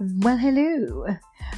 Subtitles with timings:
[0.00, 1.04] Well, hello.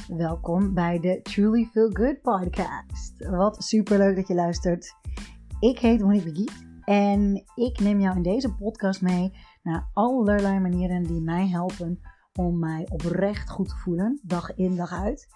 [0.07, 3.27] Welkom bij de Truly Feel Good podcast.
[3.29, 4.95] Wat super leuk dat je luistert.
[5.59, 6.51] Ik heet Monique
[6.81, 11.99] en ik neem jou in deze podcast mee naar allerlei manieren die mij helpen
[12.33, 15.27] om mij oprecht goed te voelen, dag in dag uit.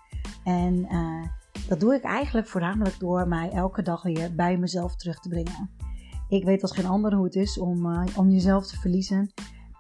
[0.44, 1.26] En uh,
[1.68, 5.70] dat doe ik eigenlijk voornamelijk door mij elke dag weer bij mezelf terug te brengen.
[6.30, 9.33] Ik weet als geen ander hoe het is om, uh, om jezelf te verliezen.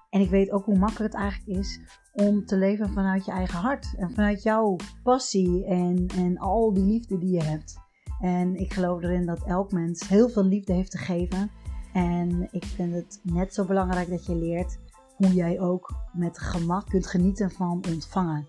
[0.09, 1.79] En ik weet ook hoe makkelijk het eigenlijk is
[2.17, 3.93] om te leven vanuit je eigen hart.
[3.97, 7.75] En vanuit jouw passie en, en al die liefde die je hebt.
[8.19, 11.51] En ik geloof erin dat elk mens heel veel liefde heeft te geven.
[11.93, 14.77] En ik vind het net zo belangrijk dat je leert
[15.15, 18.45] hoe jij ook met gemak kunt genieten van ontvangen.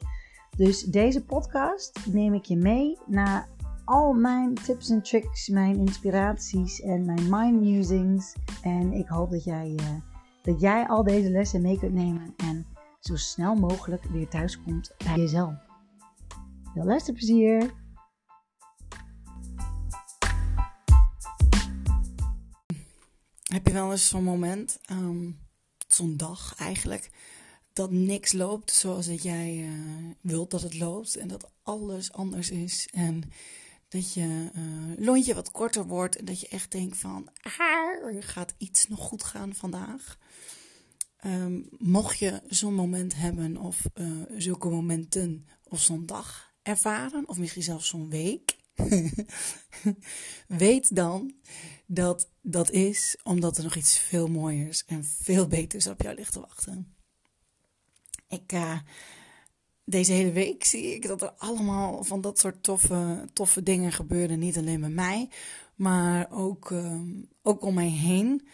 [0.56, 3.48] Dus deze podcast neem ik je mee naar
[3.84, 8.34] al mijn tips en tricks, mijn inspiraties en mijn mind musings.
[8.62, 9.87] En ik hoop dat jij, uh,
[10.42, 12.66] dat jij al deze lessen mee kunt nemen en
[13.01, 15.54] zo snel mogelijk weer thuis komt bij jezelf.
[16.74, 17.74] Veel luisterplezier!
[23.43, 25.38] Heb je wel eens zo'n moment, um,
[25.87, 27.10] zo'n dag eigenlijk,
[27.73, 32.51] dat niks loopt zoals dat jij uh, wilt dat het loopt en dat alles anders
[32.51, 33.23] is en
[33.88, 38.55] dat je uh, lontje wat korter wordt en dat je echt denkt van, ah, gaat
[38.59, 40.18] iets nog goed gaan vandaag?
[41.27, 47.38] Um, mocht je zo'n moment hebben of uh, zulke momenten of zo'n dag ervaren of
[47.38, 48.57] misschien zelfs zo'n week,
[50.46, 51.35] weet dan
[51.87, 56.33] dat dat is omdat er nog iets veel mooiers en veel beters op jou ligt
[56.33, 56.95] te wachten.
[58.29, 58.79] Ik, uh,
[59.85, 64.39] deze hele week zie ik dat er allemaal van dat soort toffe, toffe dingen gebeuren.
[64.39, 65.28] Niet alleen bij mij,
[65.75, 68.49] maar ook, um, ook om mij heen.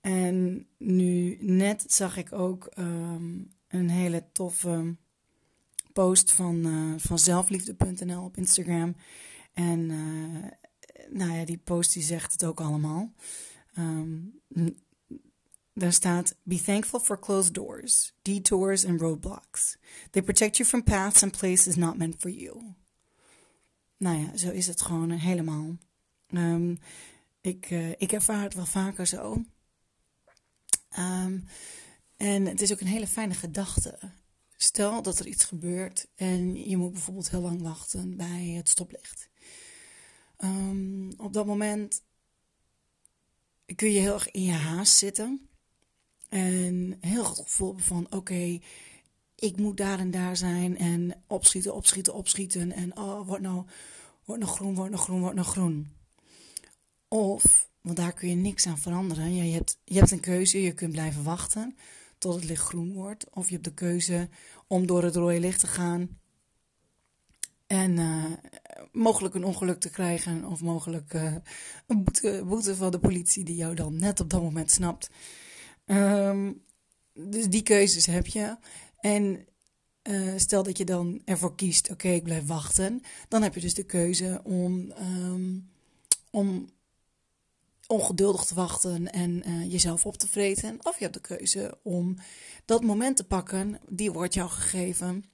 [0.00, 4.96] En nu net zag ik ook um, een hele toffe
[5.92, 8.96] post van, uh, van zelfliefde.nl op Instagram.
[9.52, 10.44] En uh,
[11.08, 13.12] nou ja, die post die zegt het ook allemaal.
[13.78, 14.40] Um,
[15.72, 19.76] daar staat: Be thankful for closed doors, detours and roadblocks.
[20.10, 22.74] They protect you from paths and places not meant for you.
[23.96, 25.76] Nou ja, zo is het gewoon helemaal.
[26.30, 26.78] Um,
[27.40, 29.44] ik, uh, ik ervaar het wel vaker zo.
[30.98, 31.44] Um,
[32.16, 33.98] en het is ook een hele fijne gedachte.
[34.56, 39.28] Stel dat er iets gebeurt en je moet bijvoorbeeld heel lang wachten bij het stoplicht.
[40.38, 42.02] Um, op dat moment
[43.74, 45.48] kun je heel erg in je haast zitten.
[46.28, 48.58] En heel goed gevoel van oké,
[49.34, 50.78] ik moet daar en daar zijn.
[50.78, 52.72] En opschieten, opschieten, opschieten.
[52.72, 53.64] En oh, wordt nou,
[54.24, 55.92] wordt nou groen, wordt nou groen, wordt nou groen.
[57.08, 59.34] Of, want daar kun je niks aan veranderen.
[59.34, 61.76] Je, hebt, je hebt een keuze, je kunt blijven wachten
[62.18, 63.30] tot het licht groen wordt.
[63.30, 64.28] Of je hebt de keuze
[64.66, 66.18] om door het rode licht te gaan.
[67.66, 68.24] En uh,
[68.92, 70.44] mogelijk een ongeluk te krijgen.
[70.44, 71.34] Of mogelijk uh,
[71.86, 75.10] een boete, boete van de politie die jou dan net op dat moment snapt.
[75.86, 76.62] Um,
[77.12, 78.56] dus die keuzes heb je.
[79.00, 79.46] En
[80.02, 83.00] uh, stel dat je dan ervoor kiest, oké, ik blijf wachten.
[83.28, 85.70] Dan heb je dus de keuze om, um,
[86.30, 86.70] om
[87.90, 90.78] ongeduldig te wachten en uh, jezelf op te vreten.
[90.82, 92.16] Of je hebt de keuze om
[92.64, 95.24] dat moment te pakken, die wordt jou gegeven,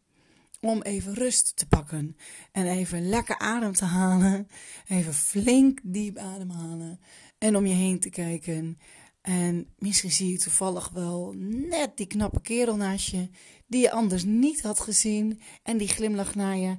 [0.60, 2.16] om even rust te pakken.
[2.52, 4.48] En even lekker adem te halen,
[4.86, 7.00] even flink diep ademhalen
[7.38, 8.78] en om je heen te kijken.
[9.20, 11.34] En misschien zie je toevallig wel
[11.68, 13.28] net die knappe kerel naast je,
[13.66, 15.40] die je anders niet had gezien.
[15.62, 16.76] En die glimlacht naar je.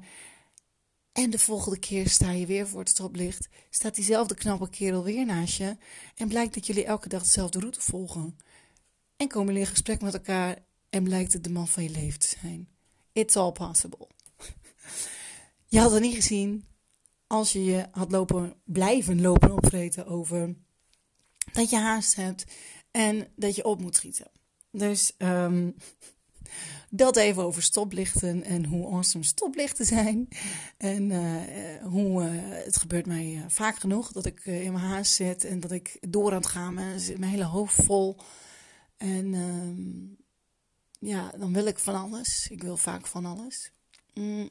[1.17, 3.47] En de volgende keer sta je weer voor het stoplicht.
[3.69, 5.77] Staat diezelfde knappe kerel weer naast je.
[6.15, 8.37] En blijkt dat jullie elke dag dezelfde route volgen.
[9.15, 10.65] En komen jullie in gesprek met elkaar.
[10.89, 12.69] En blijkt het de man van je leven te zijn.
[13.11, 14.07] It's all possible.
[15.67, 16.65] Je had het niet gezien
[17.27, 20.55] als je je had lopen, blijven lopen opvreten over
[21.51, 22.45] dat je haast hebt
[22.91, 24.31] en dat je op moet schieten.
[24.71, 25.75] Dus um,
[26.89, 30.27] dat even over stoplichten en hoe awesome stoplichten zijn.
[30.77, 32.29] En uh, hoe uh,
[32.65, 36.31] het gebeurt mij vaak genoeg dat ik in mijn haast zit en dat ik door
[36.31, 36.99] aan het gaan ben.
[36.99, 38.17] Zit mijn hele hoofd vol.
[38.97, 40.17] En um,
[40.99, 42.47] ja, dan wil ik van alles.
[42.49, 43.71] Ik wil vaak van alles.
[44.13, 44.49] Mm.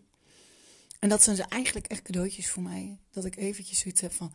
[0.99, 2.99] En dat zijn ze eigenlijk echt cadeautjes voor mij.
[3.11, 4.35] Dat ik eventjes zoiets heb van...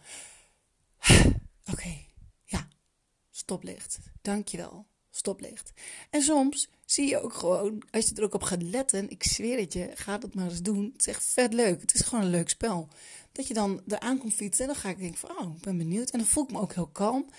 [1.10, 2.12] Oké, okay,
[3.42, 4.00] stoplicht.
[4.22, 5.72] Dankjewel, stoplicht.
[6.10, 9.60] En soms zie je ook gewoon, als je er ook op gaat letten, ik zweer
[9.60, 10.90] het je, ga dat maar eens doen.
[10.92, 11.82] Het is echt vet leuk.
[11.82, 12.88] Het is gewoon een leuk spel.
[13.32, 15.78] Dat je dan eraan komt fietsen en dan ga ik denken van, oh, ik ben
[15.78, 16.10] benieuwd.
[16.10, 17.30] En dan voel ik me ook heel kalm.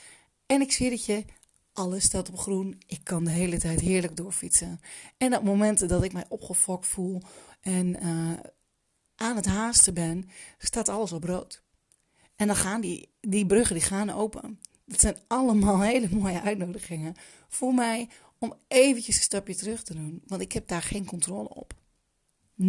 [0.47, 1.25] En ik zweer het je,
[1.73, 2.83] Alles staat op groen.
[2.87, 4.81] Ik kan de hele tijd heerlijk doorfietsen.
[5.17, 7.23] En op momenten dat ik mij opgefokt voel
[7.61, 8.33] en uh,
[9.17, 10.29] aan het haasten ben,
[10.59, 11.63] staat alles op rood.
[12.37, 14.61] En dan gaan die, die bruggen die gaan open.
[14.93, 17.15] Dat zijn allemaal hele mooie uitnodigingen
[17.49, 18.09] voor mij
[18.39, 20.23] om eventjes een stapje terug te doen.
[20.27, 21.75] Want ik heb daar geen controle op.
[22.63, 22.67] 0,0.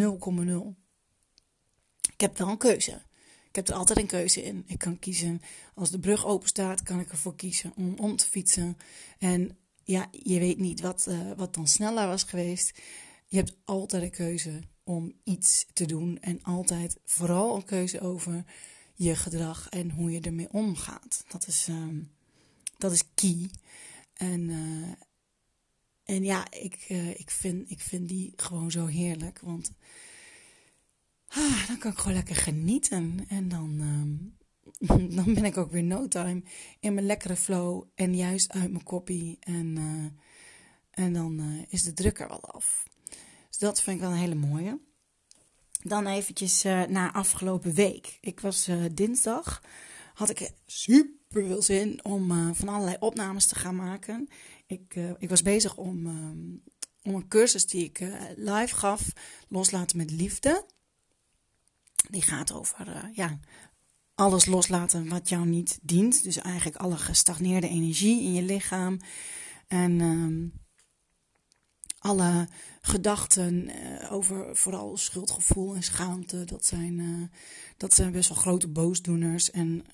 [2.14, 3.02] Ik heb wel een keuze.
[3.48, 4.64] Ik heb er altijd een keuze in.
[4.68, 5.42] Ik kan kiezen,
[5.75, 8.78] als de brug open staat, kan ik ervoor kiezen om om te fietsen.
[9.20, 12.81] En ja, je weet niet wat, uh, wat dan sneller was geweest.
[13.25, 16.18] Je hebt altijd een keuze om iets te doen.
[16.22, 18.44] En altijd vooral een keuze over
[18.94, 21.24] je gedrag en hoe je ermee omgaat.
[21.28, 22.12] Dat is, um,
[22.83, 23.50] dat is key.
[24.13, 24.94] En, uh,
[26.03, 29.39] en ja, ik, uh, ik, vind, ik vind die gewoon zo heerlijk.
[29.39, 29.71] Want
[31.27, 33.25] ah, dan kan ik gewoon lekker genieten.
[33.27, 34.38] En dan, um,
[35.15, 36.44] dan ben ik ook weer no time
[36.80, 37.83] in mijn lekkere flow.
[37.95, 39.38] En juist uit mijn koppie.
[39.39, 42.88] En, uh, en dan is de druk er wel af.
[43.50, 44.79] Dus dat vind ik wel een hele mooie.
[45.81, 48.18] Dan eventjes naar afgelopen week.
[48.21, 49.62] Ik was dinsdag,
[50.13, 54.27] had ik super veel zin om uh, van allerlei opnames te gaan maken.
[54.65, 56.07] Ik, ik was bezig om,
[57.03, 58.00] om een cursus die ik
[58.35, 59.13] live gaf,
[59.47, 60.65] Loslaten met Liefde.
[62.09, 63.39] Die gaat over ja,
[64.15, 66.24] alles loslaten wat jou niet dient.
[66.24, 69.00] Dus eigenlijk alle gestagneerde energie in je lichaam.
[69.68, 70.47] En ehm,
[72.00, 72.47] alle
[72.81, 73.71] gedachten
[74.09, 76.45] over vooral schuldgevoel en schaamte.
[76.45, 77.31] Dat zijn,
[77.77, 79.86] dat zijn best wel grote boosdoeners en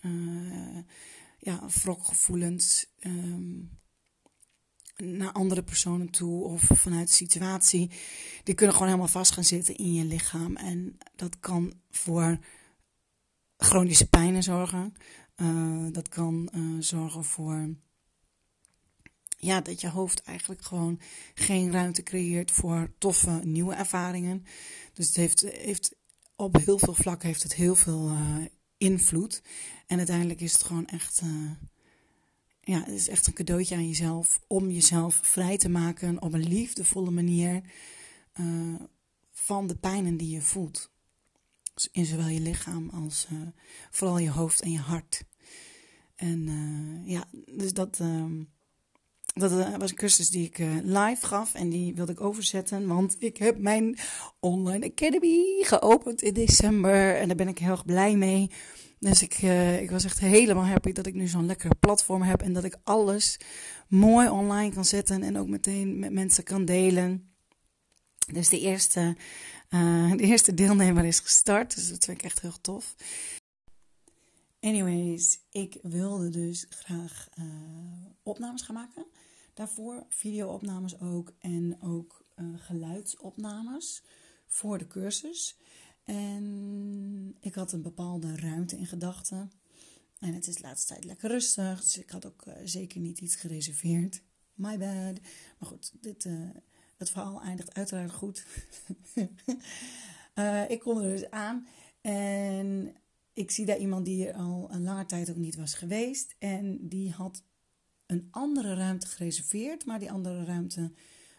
[1.40, 3.78] ja, wrokgevoelens um,
[4.96, 7.92] naar andere personen toe of vanuit de situatie.
[8.44, 10.56] Die kunnen gewoon helemaal vast gaan zitten in je lichaam.
[10.56, 12.40] En dat kan voor
[13.58, 14.94] chronische pijnen zorgen.
[15.92, 16.50] dat kan
[16.80, 17.76] zorgen voor
[19.40, 21.00] ja, dat je hoofd eigenlijk gewoon
[21.34, 24.46] geen ruimte creëert voor toffe nieuwe ervaringen.
[24.94, 25.96] Dus het heeft, heeft
[26.36, 28.46] op heel veel vlakken heeft het heel veel uh,
[28.78, 29.42] invloed.
[29.90, 31.52] En uiteindelijk is het gewoon echt, uh,
[32.62, 36.48] ja, het is echt een cadeautje aan jezelf om jezelf vrij te maken op een
[36.48, 37.62] liefdevolle manier
[38.40, 38.76] uh,
[39.32, 40.92] van de pijnen die je voelt.
[41.74, 43.28] Dus in zowel je lichaam als
[43.90, 45.24] vooral je hoofd en je hart.
[46.16, 46.44] En
[47.06, 48.00] ja, dus dat
[49.40, 52.88] dat eh, was een cursus die ik eh, live gaf en die wilde ik overzetten.
[52.88, 53.98] Want ik heb mijn
[54.40, 57.16] online academy geopend in december.
[57.16, 58.52] En daar ben ik heel erg blij mee.
[59.00, 62.42] Dus ik, uh, ik was echt helemaal happy dat ik nu zo'n lekkere platform heb.
[62.42, 63.40] En dat ik alles
[63.88, 65.24] mooi online kan zetten.
[65.24, 67.32] En ook meteen met mensen kan delen.
[68.32, 69.16] Dus de eerste,
[69.70, 71.76] uh, de eerste deelnemer is gestart.
[71.76, 72.96] Dus dat vind ik echt heel tof.
[74.60, 77.46] Anyways, ik wilde dus graag uh,
[78.24, 79.06] opnames gaan maken.
[79.54, 82.22] Daarvoor videoopnames ook en ook
[82.56, 84.04] geluidsopnames
[84.48, 85.58] voor de cursus.
[86.10, 89.52] En ik had een bepaalde ruimte in gedachten.
[90.20, 93.20] En het is de laatste tijd lekker rustig, dus ik had ook uh, zeker niet
[93.20, 94.22] iets gereserveerd.
[94.54, 95.20] My bad.
[95.60, 96.50] Maar goed, dit, uh,
[96.98, 98.46] het verhaal eindigt uiteraard goed.
[100.68, 101.68] ik kom er dus aan
[102.02, 102.96] en
[103.34, 106.36] ik zie daar iemand die er al een lange tijd ook niet was geweest.
[106.40, 107.44] En die had
[108.06, 110.92] een andere ruimte gereserveerd, maar die andere ruimte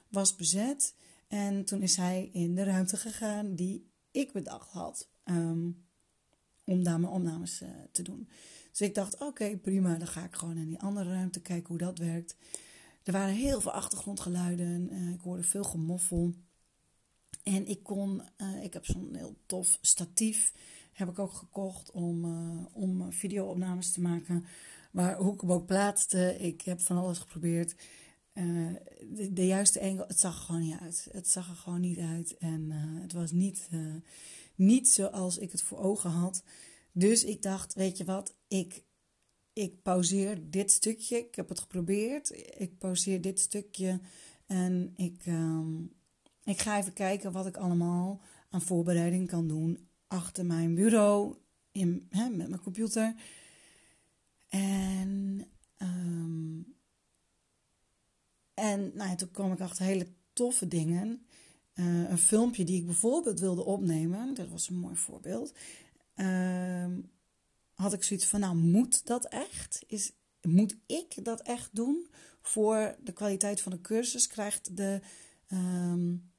[0.08, 0.94] was bezet.
[1.28, 5.84] En toen is hij in de ruimte gegaan die ik bedacht had um,
[6.64, 8.28] om daar mijn opnames uh, te doen.
[8.70, 11.78] Dus ik dacht, oké, prima, dan ga ik gewoon in die andere ruimte kijken hoe
[11.78, 12.36] dat werkt.
[13.02, 16.34] Er waren heel veel achtergrondgeluiden, uh, ik hoorde veel gemoffel.
[17.42, 20.52] En ik kon, uh, ik heb zo'n heel tof statief,
[20.92, 22.24] heb ik ook gekocht om,
[22.72, 24.44] om videoopnames te maken.
[24.90, 27.74] Maar hoe ik hem ook plaatste, ik heb van alles geprobeerd.
[28.34, 28.74] Uh,
[29.30, 31.08] de, juiste engel, het zag er gewoon niet uit.
[31.12, 32.36] Het zag er gewoon niet uit.
[32.36, 33.94] En uh, het was niet, uh,
[34.54, 36.42] niet zoals ik het voor ogen had.
[36.92, 38.82] Dus ik dacht, weet je wat, ik,
[39.52, 41.16] ik pauzeer dit stukje.
[41.18, 42.30] Ik heb het geprobeerd.
[42.58, 44.00] Ik pauzeer dit stukje.
[44.46, 45.92] En ik, um,
[46.44, 48.20] ik ga even kijken wat ik allemaal
[48.50, 51.36] aan voorbereiding kan doen achter mijn bureau
[51.72, 53.14] in, hè, met mijn computer.
[54.48, 55.46] En,
[55.78, 56.74] um,
[58.60, 61.26] en nou toen kwam ik achter hele toffe dingen.
[61.74, 65.52] Uh, een filmpje die ik bijvoorbeeld wilde opnemen, dat was een mooi voorbeeld.
[66.16, 67.10] Um,
[67.74, 69.84] had ik zoiets van, nou moet dat echt?
[69.86, 70.12] Is,
[70.42, 72.08] moet ik dat echt doen
[72.42, 74.26] voor de kwaliteit van de cursus?
[74.26, 75.00] Krijgt de,
[75.52, 76.30] um,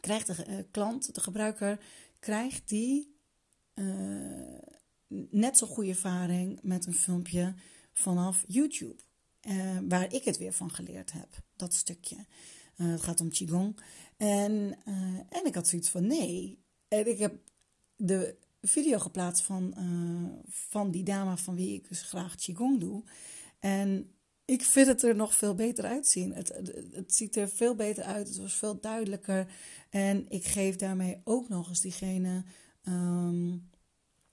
[0.00, 1.80] krijgt de uh, klant, de gebruiker,
[2.18, 3.14] krijgt die
[3.74, 4.58] uh,
[5.30, 7.54] net zo goede ervaring met een filmpje
[7.92, 9.02] vanaf YouTube.
[9.48, 11.28] Uh, waar ik het weer van geleerd heb.
[11.56, 12.16] Dat stukje.
[12.76, 13.80] Uh, het gaat om Qigong.
[14.16, 14.78] En,
[15.28, 16.58] en ik had zoiets van nee.
[16.88, 17.34] En ik heb
[17.96, 19.74] de video geplaatst van,
[20.48, 23.02] van die dame van wie ik dus graag Qigong doe.
[23.58, 24.10] En
[24.50, 26.34] ik vind het er nog veel beter uitzien.
[26.34, 26.48] Het,
[26.92, 28.28] het, ziet er veel beter uit.
[28.28, 29.52] Het was veel duidelijker.
[29.90, 32.44] En ik geef daarmee ook nog eens diegene
[32.84, 33.68] um,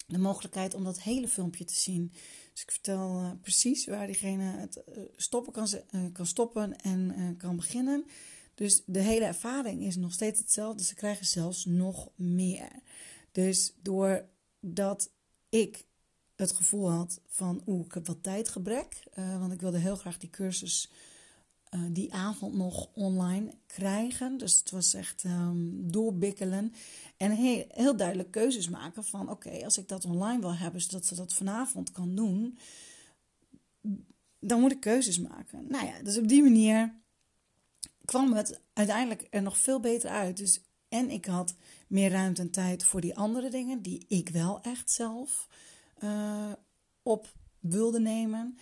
[0.08, 2.12] de mogelijkheid om dat hele filmpje te zien.
[2.58, 7.36] Dus ik vertel uh, precies waar diegene het uh, stoppen kan, uh, kan stoppen en
[7.38, 8.06] kan beginnen.
[8.56, 10.84] Dus de hele ervaring is nog steeds hetzelfde.
[10.84, 12.70] Ze krijgen zelfs nog meer.
[13.32, 15.10] Dus doordat
[15.50, 15.86] ik
[16.36, 19.04] het gevoel had van, oeh, ik heb wat tijdgebrek.
[19.16, 20.92] Want ik wilde heel graag die cursus
[21.72, 24.38] uh, die avond nog online krijgen.
[24.38, 26.74] Dus het was echt um, doorbikkelen.
[27.18, 31.06] En heel, heel, duidelijk keuzes maken van, oké, als ik dat online wil hebben, zodat
[31.06, 32.58] ze dat vanavond kan doen,
[34.40, 35.66] dan moet ik keuzes maken.
[35.68, 36.96] Nou ja, dus op die manier
[38.06, 40.38] kwam het uiteindelijk er nog veel beter uit.
[40.38, 41.56] Dus, en ik had
[41.88, 45.48] meer ruimte en tijd voor die andere dingen die ik wel echt zelf
[46.04, 46.52] uh,
[47.02, 48.58] op wilde nemen.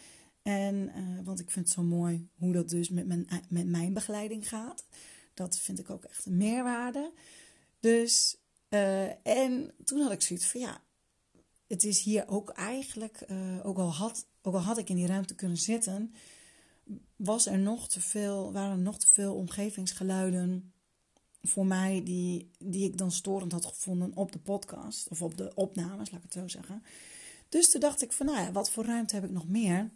[0.45, 3.93] En, uh, want ik vind het zo mooi hoe dat dus met mijn, met mijn
[3.93, 4.85] begeleiding gaat.
[5.33, 7.11] Dat vind ik ook echt een meerwaarde.
[7.79, 8.37] Dus,
[8.69, 10.81] uh, en toen had ik zoiets van ja,
[11.67, 13.25] het is hier ook eigenlijk,
[13.63, 16.13] ook, al had, ook al had ik in die ruimte kunnen zitten,
[17.15, 20.73] was er nog te veel, waren er nog te veel omgevingsgeluiden
[21.41, 25.55] voor mij die, die ik dan storend had gevonden op de podcast of op de
[25.55, 26.83] opnames, laat ik het zo zeggen.
[27.49, 29.91] Dus toen dacht ik van, nou ja, wat voor ruimte heb ik nog meer?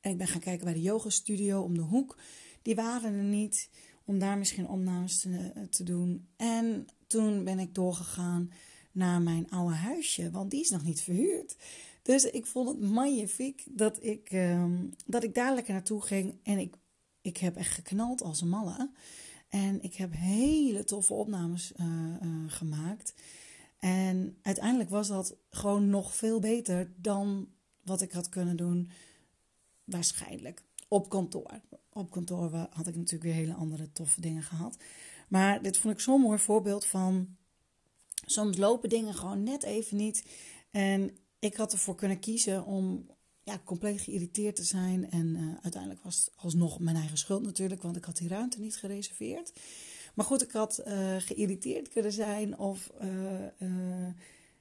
[0.00, 2.18] En ik ben gaan kijken bij de yoga studio om de hoek.
[2.62, 3.70] Die waren er niet
[4.04, 6.28] om daar misschien opnames te, eh, te doen.
[6.36, 8.52] En toen ben ik doorgegaan
[8.92, 11.56] naar mijn oude huisje, want die is nog niet verhuurd.
[12.02, 16.34] Dus ik vond het magnifiek dat ik, um, dat ik daar lekker naartoe ging.
[16.42, 16.74] En ik,
[17.20, 18.90] ik heb echt geknald als een malle.
[19.48, 21.86] En ik heb hele toffe opnames uh,
[22.46, 23.14] gemaakt.
[23.78, 27.48] En uiteindelijk was dat gewoon nog veel beter dan
[27.88, 28.90] wat ik had kunnen doen,
[29.84, 31.60] waarschijnlijk op kantoor.
[31.92, 34.76] Op kantoor had ik natuurlijk weer hele andere toffe dingen gehad.
[35.28, 37.36] Maar dit vond ik zo'n mooi voorbeeld van.
[38.26, 40.24] Soms lopen dingen gewoon net even niet.
[40.70, 43.06] En ik had ervoor kunnen kiezen om
[43.42, 45.10] ja, compleet geïrriteerd te zijn.
[45.10, 48.60] En uh, uiteindelijk was het alsnog mijn eigen schuld natuurlijk, want ik had die ruimte
[48.60, 49.52] niet gereserveerd.
[50.14, 54.06] Maar goed, ik had uh, geïrriteerd kunnen zijn of uh,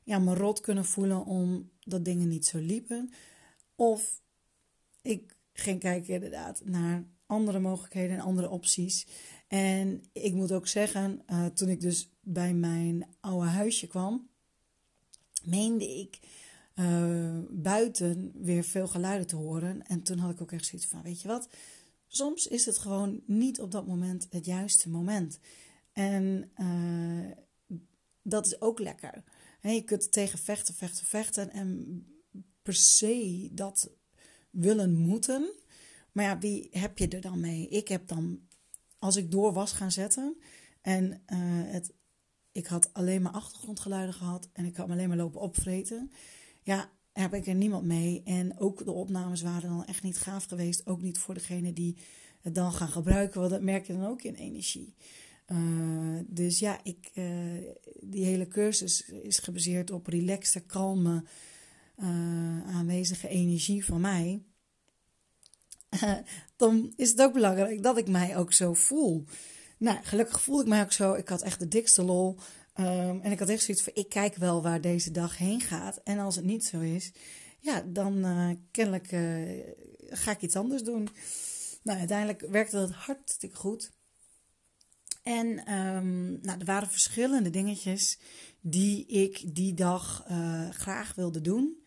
[0.07, 3.11] ja, me rot kunnen voelen omdat dingen niet zo liepen.
[3.75, 4.21] Of
[5.01, 9.07] ik ging kijken inderdaad naar andere mogelijkheden en andere opties.
[9.47, 11.21] En ik moet ook zeggen,
[11.53, 14.27] toen ik dus bij mijn oude huisje kwam,
[15.43, 16.19] meende ik
[17.49, 19.87] buiten weer veel geluiden te horen.
[19.87, 21.49] En toen had ik ook echt zoiets van, weet je wat
[22.07, 25.39] soms is het gewoon niet op dat moment het juiste moment.
[25.91, 27.31] En uh,
[28.21, 29.23] dat is ook lekker.
[29.73, 32.05] Je kunt tegen vechten, vechten, vechten en
[32.61, 33.89] per se dat
[34.49, 35.53] willen moeten.
[36.11, 37.67] Maar ja, wie heb je er dan mee?
[37.67, 38.39] Ik heb dan,
[38.99, 40.37] als ik door was gaan zetten
[40.81, 41.37] en uh,
[41.71, 41.93] het,
[42.51, 46.11] ik had alleen maar achtergrondgeluiden gehad en ik had me alleen maar lopen opvreten.
[46.63, 48.21] Ja, heb ik er niemand mee.
[48.23, 50.85] En ook de opnames waren dan echt niet gaaf geweest.
[50.85, 51.97] Ook niet voor degene die
[52.41, 53.39] het dan gaan gebruiken.
[53.39, 54.95] Want dat merk je dan ook in energie.
[55.51, 57.25] Uh, dus ja, ik, uh,
[57.99, 61.23] die hele cursus is gebaseerd op relaxte, kalme,
[61.97, 64.41] uh, aanwezige energie van mij.
[66.55, 69.25] dan is het ook belangrijk dat ik mij ook zo voel.
[69.77, 71.13] Nou, gelukkig voel ik mij ook zo.
[71.13, 72.37] Ik had echt de dikste lol.
[72.79, 76.01] Um, en ik had echt zoiets van, ik kijk wel waar deze dag heen gaat.
[76.03, 77.11] En als het niet zo is,
[77.59, 78.25] ja, dan
[78.71, 79.07] kennelijk
[80.09, 81.09] ga ik iets anders doen.
[81.83, 83.91] Nou, uiteindelijk werkte dat hartstikke goed.
[85.27, 88.19] En um, nou, er waren verschillende dingetjes
[88.61, 91.83] die ik die dag uh, graag wilde doen.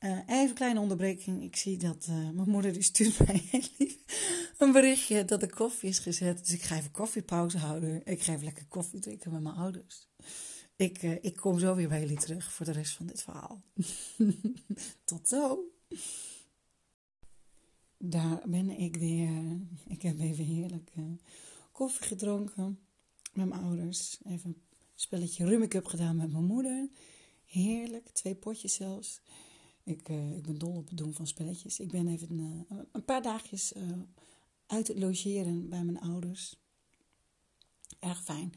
[0.00, 1.42] Uh, even kleine onderbreking.
[1.42, 3.50] Ik zie dat uh, mijn moeder die stuurt mij
[4.58, 6.38] een berichtje dat de koffie is gezet.
[6.38, 8.06] Dus ik ga even koffiepauze houden.
[8.06, 10.08] Ik ga even lekker koffie drinken met mijn ouders.
[10.76, 13.62] Ik, ik kom zo weer bij jullie terug voor de rest van dit verhaal.
[15.04, 15.58] Tot zo.
[17.98, 19.30] Daar ben ik weer.
[19.86, 20.90] Ik heb even heerlijk
[21.78, 22.78] koffie gedronken
[23.32, 24.18] met mijn ouders.
[24.24, 24.62] Even een
[24.94, 26.88] spelletje Rummikup gedaan met mijn moeder.
[27.44, 29.20] Heerlijk, twee potjes zelfs.
[29.82, 31.80] Ik, uh, ik ben dol op het doen van spelletjes.
[31.80, 33.82] Ik ben even uh, een paar dagjes uh,
[34.66, 36.56] uit het logeren bij mijn ouders.
[37.98, 38.52] Erg fijn.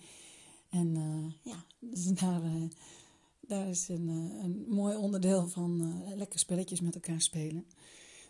[0.69, 0.93] En
[1.43, 2.41] ja, dus daar,
[3.39, 4.07] daar is een,
[4.43, 7.65] een mooi onderdeel van lekker spelletjes met elkaar spelen.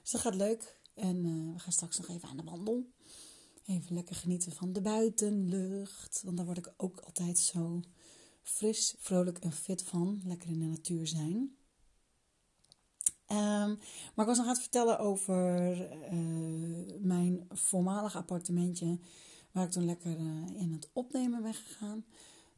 [0.02, 0.80] Dus dat gaat leuk.
[0.94, 2.92] En we gaan straks nog even aan de wandel.
[3.66, 6.22] Even lekker genieten van de buitenlucht.
[6.26, 7.82] Want daar word ik ook altijd zo
[8.42, 10.22] fris, vrolijk en fit van.
[10.26, 11.56] Lekker in de natuur zijn.
[13.28, 13.80] Um,
[14.16, 15.72] maar ik was nog aan het vertellen over
[16.14, 19.00] uh, mijn voormalig appartementje.
[19.52, 22.06] Waar ik toen lekker uh, in het opnemen ben gegaan.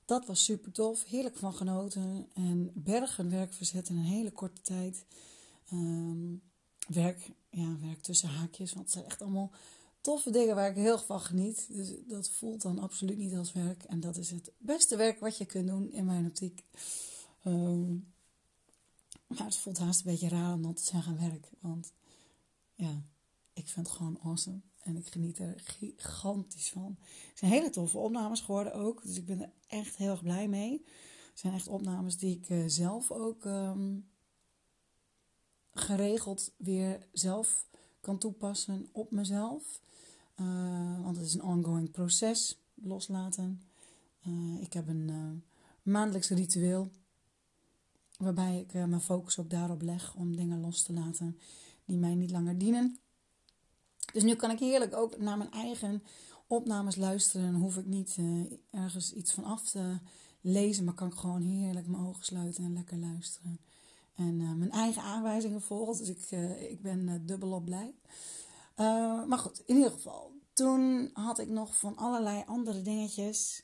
[0.06, 1.06] Dat was super tof.
[1.06, 2.28] Heerlijk van genoten.
[2.34, 5.06] En bergen werk verzet in een hele korte tijd.
[5.74, 6.42] Um,
[6.88, 8.74] werk, ja, werk tussen haakjes.
[8.74, 9.52] Want het zijn echt allemaal
[10.04, 11.68] toffe dingen waar ik heel van geniet.
[11.70, 13.84] Dus dat voelt dan absoluut niet als werk.
[13.84, 16.64] En dat is het beste werk wat je kunt doen in mijn optiek.
[19.28, 21.50] Maar het voelt haast een beetje raar om dat te zeggen werk.
[21.60, 21.94] Want
[22.76, 23.02] ja,
[23.54, 24.60] ik vind het gewoon awesome.
[24.82, 26.98] En ik geniet er gigantisch van.
[27.30, 29.02] Het zijn hele toffe opnames geworden ook.
[29.04, 30.86] Dus ik ben er echt heel erg blij mee.
[31.30, 34.10] Het zijn echt opnames die ik uh, zelf ook um,
[35.74, 37.68] geregeld weer zelf
[38.02, 39.82] kan toepassen op mezelf.
[40.40, 43.62] Uh, want het is een ongoing proces, loslaten.
[44.28, 45.30] Uh, ik heb een uh,
[45.82, 46.90] maandelijks ritueel
[48.18, 51.38] waarbij ik mijn focus ook daarop leg om dingen los te laten
[51.86, 53.00] die mij niet langer dienen.
[54.14, 56.04] Dus nu kan ik heerlijk ook naar mijn eigen
[56.48, 57.48] opnames luisteren.
[57.48, 58.18] En hoef ik niet
[58.70, 59.98] ergens iets van af te
[60.42, 63.60] lezen, maar kan ik gewoon heerlijk mijn ogen sluiten en lekker luisteren.
[64.16, 65.98] En mijn eigen aanwijzingen volgen.
[65.98, 66.32] Dus ik,
[66.70, 67.94] ik ben dubbelop blij.
[68.76, 70.32] Uh, maar goed, in ieder geval.
[70.54, 73.64] Toen had ik nog van allerlei andere dingetjes.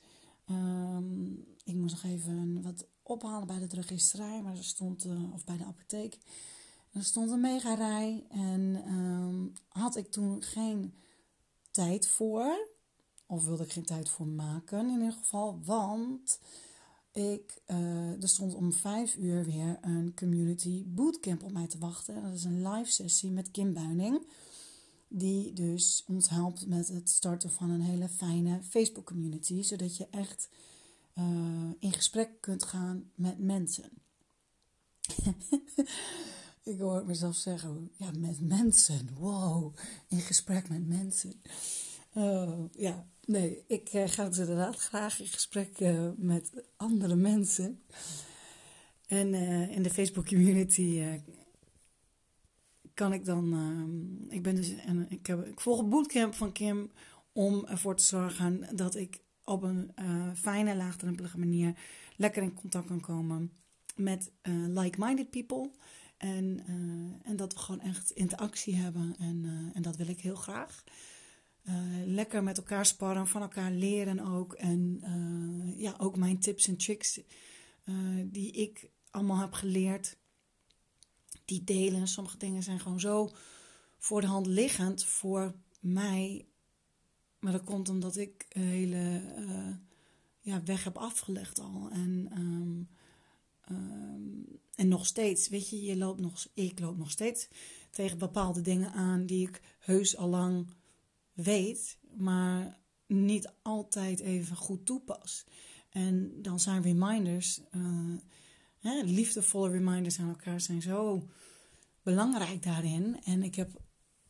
[0.50, 4.42] Um, ik moest nog even wat ophalen bij de drugisterij.
[4.42, 6.18] Maar er stond, uh, of bij de apotheek.
[6.92, 8.26] Er stond een mega rij.
[8.30, 10.94] En um, had ik toen geen
[11.72, 12.68] tijd voor.
[13.26, 15.60] Of wilde ik geen tijd voor maken in ieder geval.
[15.66, 16.40] Want
[17.12, 22.24] ik, uh, er stond om vijf uur weer een community bootcamp op mij te wachten.
[22.24, 24.26] Dat is een live sessie met Kim Buining
[25.10, 30.08] die dus ons helpt met het starten van een hele fijne Facebook community, zodat je
[30.12, 30.50] echt
[31.18, 33.90] uh, in gesprek kunt gaan met mensen.
[36.64, 39.76] ik hoor mezelf zeggen, ja, met mensen, wow,
[40.08, 41.42] in gesprek met mensen.
[42.14, 45.80] Uh, ja, nee, ik uh, ga dus inderdaad graag in gesprek
[46.18, 47.84] met andere mensen.
[49.08, 49.34] En
[49.70, 51.20] in de Facebook community
[53.00, 53.54] kan ik dan.
[53.54, 54.76] Uh, ik ben dus.
[54.76, 56.92] En ik, heb, ik volg een bootcamp van Kim
[57.34, 61.74] om ervoor te zorgen dat ik op een uh, fijne, laagdrempelige manier
[62.16, 63.52] lekker in contact kan komen
[63.96, 65.72] met uh, like-minded people.
[66.18, 69.16] En, uh, en dat we gewoon echt interactie hebben.
[69.20, 70.84] En, en dat wil ik heel graag.
[72.06, 74.54] lekker met elkaar sparren, van elkaar leren ook.
[74.54, 75.02] En
[75.78, 77.20] ja, ook mijn tips en tricks
[78.26, 80.18] die ik allemaal heb geleerd
[81.50, 82.08] die delen.
[82.08, 83.30] Sommige dingen zijn gewoon zo
[83.98, 86.46] voor de hand liggend voor mij.
[87.40, 89.76] Maar dat komt omdat ik een hele uh,
[90.40, 91.90] ja, weg heb afgelegd al.
[91.92, 92.90] En, um,
[93.72, 97.48] um, en nog steeds, weet je, je loopt nog, ik loop nog steeds
[97.90, 100.68] tegen bepaalde dingen aan die ik heus al lang
[101.34, 105.46] weet, maar niet altijd even goed toepas.
[105.90, 108.18] En dan zijn reminders, uh,
[109.04, 111.30] liefdevolle reminders aan elkaar zijn zo
[112.04, 113.22] belangrijk daarin.
[113.24, 113.82] En ik heb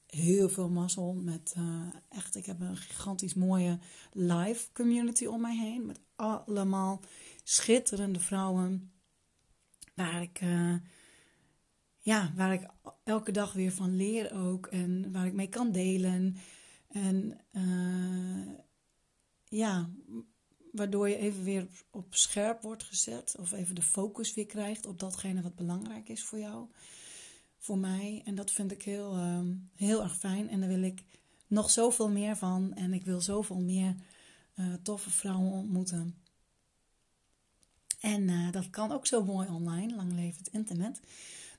[0.05, 3.79] heel veel mazzel met uh, echt, ik heb een gigantisch mooie
[4.11, 5.85] live community om mij heen.
[5.85, 7.01] Met allemaal
[7.43, 8.91] schitterende vrouwen.
[9.95, 10.75] Waar ik, uh,
[11.99, 12.67] ja, waar ik
[13.03, 14.67] elke dag weer van leer ook.
[14.67, 16.35] En waar ik mee kan delen.
[16.87, 18.53] En uh,
[19.43, 19.89] ja,
[20.79, 23.35] waardoor je even weer op, scherp wordt gezet.
[23.39, 26.67] Of even de focus weer krijgt op datgene wat belangrijk is voor jou
[27.57, 28.21] voor mij.
[28.25, 30.49] En dat vind ik heel, ehm, heel erg fijn.
[30.49, 31.03] En daar wil ik
[31.47, 32.73] nog zoveel meer van.
[32.73, 33.95] En ik wil zoveel meer
[34.55, 36.15] uh, toffe vrouwen ontmoeten.
[37.99, 39.95] En uh, dat kan ook zo mooi online.
[39.95, 40.99] Lang leeft het internet.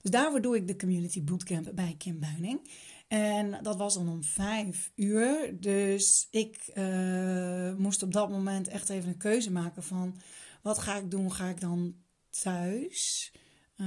[0.02, 2.61] Dus daarvoor doe ik de Community Bootcamp bij Kim Buining.
[3.10, 5.60] En dat was dan om vijf uur.
[5.60, 10.16] Dus ik uh, moest op dat moment echt even een keuze maken van...
[10.62, 11.32] wat ga ik doen?
[11.32, 11.94] Ga ik dan
[12.30, 13.32] thuis
[13.76, 13.86] uh,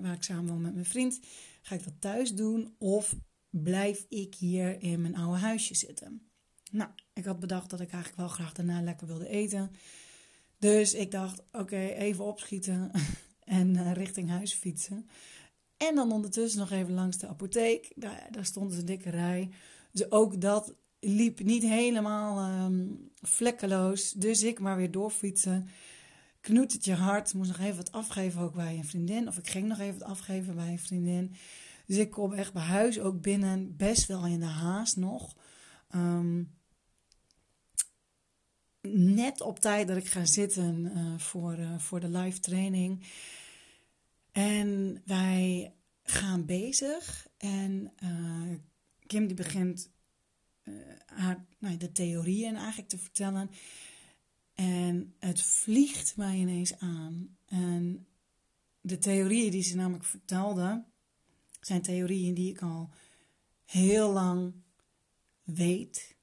[0.00, 1.20] waar ik samen woon met mijn vriend.
[1.62, 3.14] Ga ik dat thuis doen of
[3.50, 6.28] blijf ik hier in mijn oude huisje zitten?
[6.70, 9.70] Nou, ik had bedacht dat ik eigenlijk wel graag daarna lekker wilde eten.
[10.58, 12.90] Dus ik dacht, oké, even opschieten
[13.44, 15.08] en uh, richting huis fietsen.
[15.76, 17.92] En dan ondertussen nog even langs de apotheek.
[17.94, 19.50] Daar, daar stond dus een dikke rij.
[19.90, 24.10] Dus ook dat liep niet helemaal um, vlekkeloos.
[24.10, 25.68] Dus ik maar weer doorfietsen
[26.44, 27.34] knoet het je hart.
[27.34, 29.28] Moest nog even wat afgeven ook bij een vriendin.
[29.28, 31.34] Of ik ging nog even wat afgeven bij een vriendin.
[31.86, 35.36] Dus ik kom echt bij huis ook binnen, best wel in de haast nog.
[35.88, 36.42] Ehm,
[38.88, 43.06] net op tijd dat ik ga zitten uh, voor, uh, voor de live training.
[44.34, 47.28] En wij gaan bezig.
[47.36, 48.54] En uh,
[49.06, 49.90] Kim die begint
[51.06, 53.50] haar, nou, de theorieën eigenlijk te vertellen.
[54.54, 57.36] En het vliegt mij ineens aan.
[57.46, 58.06] En
[58.80, 60.84] de theorieën die ze namelijk vertelde,
[61.60, 62.90] zijn theorieën die ik al
[63.64, 64.54] heel lang
[65.42, 66.16] weet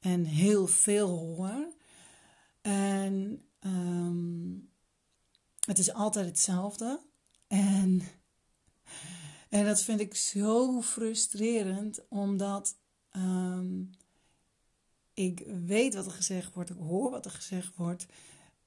[0.00, 1.72] en heel veel hoor.
[2.60, 4.70] En um,
[5.66, 7.00] het is altijd hetzelfde.
[7.46, 8.02] En,
[9.48, 12.76] en dat vind ik zo frustrerend, omdat
[13.16, 13.90] um,
[15.14, 18.06] ik weet wat er gezegd wordt, ik hoor wat er gezegd wordt.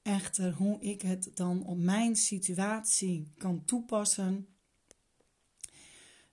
[0.02, 4.48] Echter, hoe ik het dan op mijn situatie kan toepassen,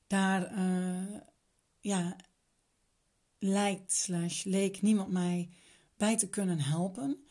[0.07, 1.19] daar uh,
[1.79, 2.15] ja,
[3.39, 5.49] lijkt slash leek niemand mij
[5.97, 7.24] bij te kunnen helpen.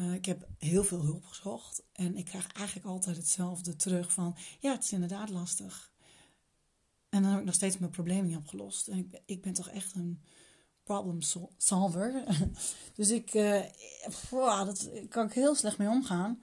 [0.00, 4.36] Uh, ik heb heel veel hulp gezocht en ik krijg eigenlijk altijd hetzelfde terug van
[4.60, 5.92] ja, het is inderdaad lastig.
[7.08, 8.88] En dan heb ik nog steeds mijn probleem niet opgelost.
[8.88, 10.22] En ik, ik ben toch echt een
[10.82, 11.20] problem
[11.56, 12.24] solver.
[12.94, 13.32] dus ik,
[14.30, 16.42] wow, dat kan ik heel slecht mee omgaan.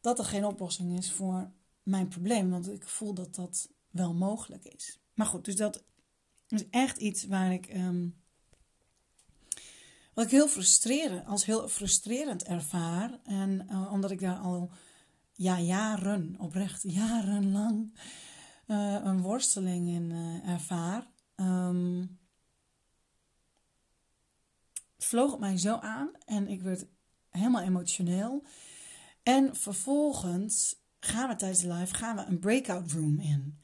[0.00, 1.50] Dat er geen oplossing is voor
[1.82, 2.50] mijn probleem.
[2.50, 4.98] Want ik voel dat dat wel mogelijk is.
[5.14, 5.84] Maar goed, dus dat
[6.48, 7.74] is echt iets waar ik.
[7.74, 8.24] Um,
[10.16, 13.18] wat ik heel frustrerend, als heel frustrerend ervaar.
[13.24, 14.70] En uh, omdat ik daar al
[15.32, 17.98] ja, jaren, oprecht jarenlang,
[18.66, 21.06] uh, een worsteling in uh, ervaar.
[21.36, 22.18] Um,
[24.98, 26.86] vloog het mij zo aan en ik werd
[27.30, 28.44] helemaal emotioneel.
[29.22, 33.60] En vervolgens gaan we tijdens de live gaan we een breakout room in.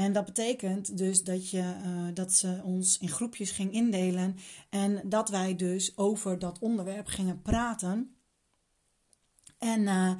[0.00, 4.36] En dat betekent dus dat, je, uh, dat ze ons in groepjes ging indelen.
[4.70, 8.14] En dat wij dus over dat onderwerp gingen praten.
[9.58, 10.12] En uh,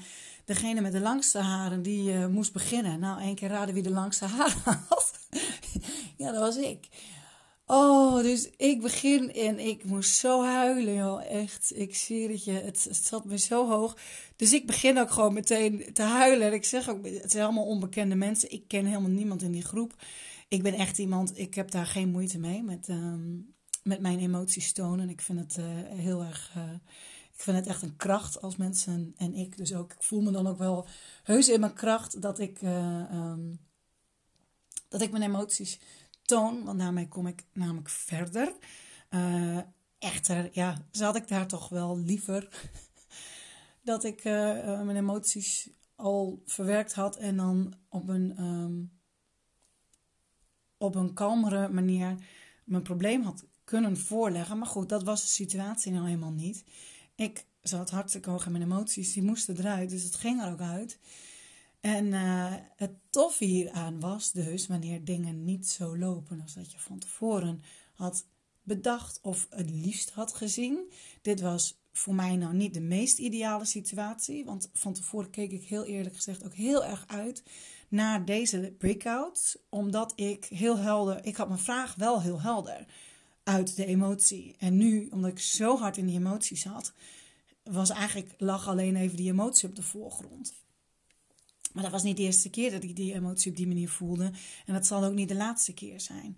[0.44, 3.00] degene met de langste haren, die uh, moest beginnen.
[3.00, 5.18] Nou, één keer raden wie de langste haren had.
[6.16, 6.88] ja, dat was ik.
[7.72, 11.24] Oh, dus ik begin en ik moest zo huilen, joh.
[11.24, 12.52] Echt, ik zie het je.
[12.52, 13.96] Het, het zat me zo hoog.
[14.36, 16.46] Dus ik begin ook gewoon meteen te huilen.
[16.46, 18.50] En ik zeg ook, het zijn allemaal onbekende mensen.
[18.50, 19.94] Ik ken helemaal niemand in die groep.
[20.48, 24.72] Ik ben echt iemand, ik heb daar geen moeite mee met, um, met mijn emoties
[24.72, 25.08] tonen.
[25.08, 25.64] Ik vind het uh,
[25.98, 26.72] heel erg, uh,
[27.32, 29.56] ik vind het echt een kracht als mensen en ik.
[29.56, 30.86] Dus ook, ik voel me dan ook wel
[31.22, 33.60] heus in mijn kracht dat ik, uh, um,
[34.88, 35.78] dat ik mijn emoties
[36.64, 38.54] want daarmee kom ik namelijk verder.
[39.10, 39.58] Uh,
[39.98, 42.70] echter, ja, zat ik daar toch wel liever
[43.82, 48.92] dat ik uh, mijn emoties al verwerkt had en dan op een, um,
[50.76, 52.14] op een kalmere manier
[52.64, 54.58] mijn probleem had kunnen voorleggen.
[54.58, 56.64] Maar goed, dat was de situatie nou helemaal niet.
[57.14, 60.60] Ik zat hartstikke hoog in mijn emoties, die moesten eruit, dus het ging er ook
[60.60, 60.98] uit.
[61.80, 66.78] En uh, het toffe hieraan was dus wanneer dingen niet zo lopen als dat je
[66.78, 67.62] van tevoren
[67.94, 68.26] had
[68.62, 70.90] bedacht of het liefst had gezien.
[71.22, 75.64] Dit was voor mij nou niet de meest ideale situatie, want van tevoren keek ik
[75.64, 77.42] heel eerlijk gezegd ook heel erg uit
[77.88, 82.86] naar deze breakout, omdat ik heel helder, ik had mijn vraag wel heel helder
[83.42, 84.54] uit de emotie.
[84.58, 86.92] En nu, omdat ik zo hard in die emotie zat,
[87.62, 90.54] was eigenlijk lag alleen even die emotie op de voorgrond.
[91.72, 94.32] Maar dat was niet de eerste keer dat ik die emotie op die manier voelde.
[94.66, 96.36] En dat zal ook niet de laatste keer zijn.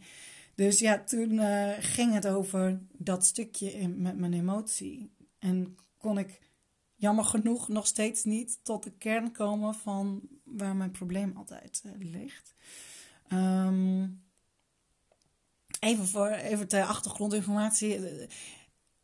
[0.55, 5.11] Dus ja, toen uh, ging het over dat stukje met mijn emotie.
[5.39, 6.41] En kon ik
[6.95, 11.93] jammer genoeg nog steeds niet tot de kern komen van waar mijn probleem altijd uh,
[12.13, 12.55] ligt.
[13.33, 14.23] Um,
[15.81, 18.01] even voor even ter achtergrondinformatie.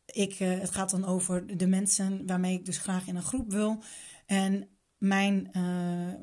[0.06, 3.50] Ik, uh, het gaat dan over de mensen waarmee ik dus graag in een groep
[3.50, 3.82] wil.
[4.26, 6.14] En mijn, uh,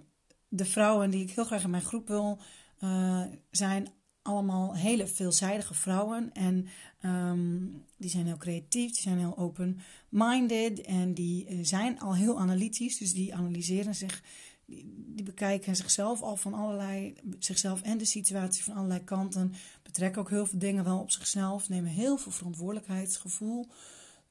[0.48, 2.40] de vrouwen die ik heel graag in mijn groep wil,
[2.84, 3.88] uh, zijn
[4.22, 6.34] allemaal hele veelzijdige vrouwen.
[6.34, 6.68] En
[7.02, 12.40] um, die zijn heel creatief, die zijn heel open-minded en die eh, zijn al heel
[12.40, 12.98] analytisch.
[12.98, 14.24] Dus die analyseren zich,
[14.66, 19.54] die, die, bekijken zichzelf al van allerlei, zichzelf en de situatie van allerlei kanten.
[19.84, 23.68] Betrekken ook heel veel dingen wel op zichzelf, nemen heel veel verantwoordelijkheidsgevoel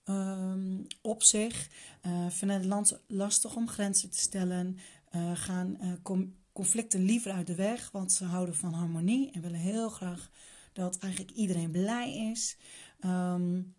[0.04, 1.68] um, op zich.
[2.06, 4.78] Uh, vinden het lastig om grenzen te stellen.
[5.14, 9.58] Uh, gaan uh, conflicten liever uit de weg, want ze houden van harmonie en willen
[9.60, 10.30] heel graag
[10.72, 12.56] dat eigenlijk iedereen blij is.
[13.04, 13.74] Um,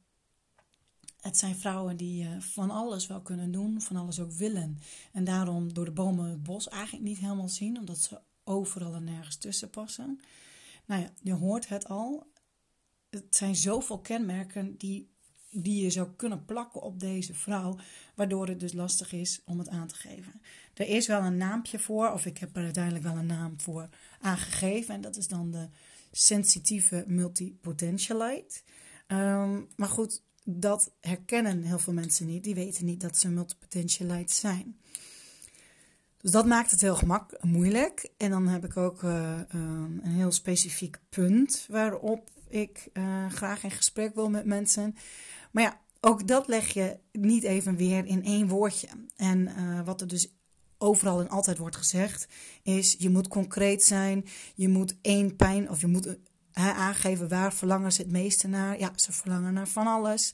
[1.22, 4.80] het zijn vrouwen die van alles wel kunnen doen, van alles ook willen.
[5.12, 9.04] En daarom door de bomen het bos eigenlijk niet helemaal zien, omdat ze overal en
[9.04, 10.20] nergens tussen passen.
[10.86, 12.28] Nou ja, je hoort het al.
[13.10, 15.10] Het zijn zoveel kenmerken die,
[15.56, 17.78] die je zou kunnen plakken op deze vrouw,
[18.16, 20.42] waardoor het dus lastig is om het aan te geven.
[20.74, 23.90] Er is wel een naampje voor, of ik heb er uiteindelijk wel een naam voor
[24.22, 25.68] aangegeven, en dat is dan de
[26.12, 28.62] sensitieve multipotentialite.
[29.08, 32.44] Um, maar goed, dat herkennen heel veel mensen niet.
[32.44, 34.80] Die weten niet dat ze multipotentialite zijn.
[36.18, 38.10] Dus dat maakt het heel gemak moeilijk.
[38.18, 43.64] En dan heb ik ook uh, um, een heel specifiek punt waarop ik uh, graag
[43.64, 44.96] in gesprek wil met mensen.
[45.56, 48.88] Maar ja, ook dat leg je niet even weer in één woordje.
[49.16, 50.28] En uh, wat er dus
[50.78, 52.28] overal en altijd wordt gezegd,
[52.64, 54.26] is je moet concreet zijn.
[54.56, 56.18] Je moet één pijn of je moet
[56.54, 58.80] aangeven waar verlangen ze het meeste naar.
[58.80, 60.28] Ja, ze verlangen naar van alles.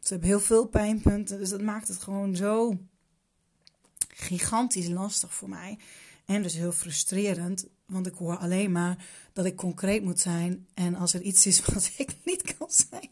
[0.00, 1.38] Ze hebben heel veel pijnpunten.
[1.38, 2.78] Dus dat maakt het gewoon zo
[4.08, 5.78] gigantisch lastig voor mij.
[6.26, 7.66] En dus heel frustrerend.
[7.86, 10.66] Want ik hoor alleen maar dat ik concreet moet zijn.
[10.74, 13.10] En als er iets is wat ik niet kan zijn,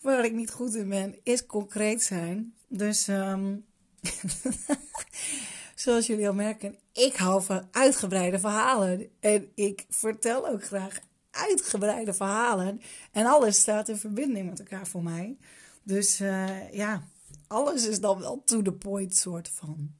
[0.00, 2.54] waar ik niet goed in ben, is concreet zijn.
[2.68, 3.64] Dus um,
[5.74, 9.08] zoals jullie al merken, ik hou van uitgebreide verhalen.
[9.20, 10.98] En ik vertel ook graag
[11.30, 12.80] uitgebreide verhalen.
[13.12, 15.36] En alles staat in verbinding met elkaar voor mij.
[15.82, 17.02] Dus uh, ja,
[17.46, 19.90] alles is dan wel to the point soort van.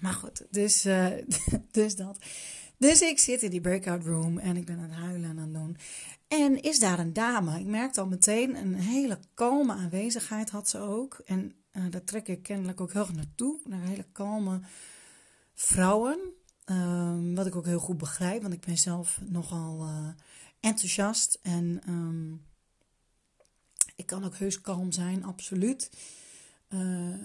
[0.00, 1.06] Maar goed, dus, uh,
[1.70, 2.18] dus dat.
[2.76, 5.44] Dus ik zit in die breakout room en ik ben aan het huilen en aan
[5.44, 5.76] het doen.
[6.28, 7.60] En is daar een dame.
[7.60, 11.22] Ik merkte al meteen een hele kalme aanwezigheid had ze ook.
[11.24, 13.60] En uh, daar trek ik kennelijk ook heel erg naartoe.
[13.64, 14.60] Naar hele kalme
[15.54, 16.18] vrouwen.
[16.64, 20.08] Um, wat ik ook heel goed begrijp, want ik ben zelf nogal uh,
[20.60, 21.38] enthousiast.
[21.42, 22.42] En um,
[23.96, 25.90] ik kan ook heus kalm zijn, absoluut.
[26.74, 26.80] Uh,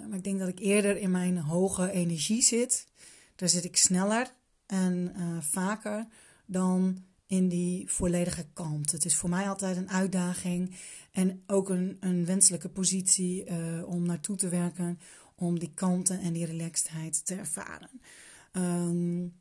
[0.08, 2.88] maar ik denk dat ik eerder in mijn hoge energie zit.
[3.36, 4.32] Daar zit ik sneller
[4.66, 6.08] en uh, vaker
[6.46, 8.96] dan in die volledige kalmte.
[8.96, 10.76] Het is voor mij altijd een uitdaging
[11.12, 15.00] en ook een, een wenselijke positie uh, om naartoe te werken,
[15.36, 18.02] om die kalmte en die relaxedheid te ervaren.
[18.52, 19.34] Um,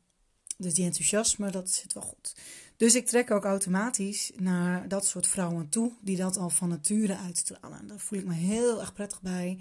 [0.57, 2.35] dus die enthousiasme, dat zit wel goed.
[2.77, 7.17] Dus ik trek ook automatisch naar dat soort vrouwen toe die dat al van nature
[7.17, 7.87] uitstralen.
[7.87, 9.59] Daar voel ik me heel erg prettig bij.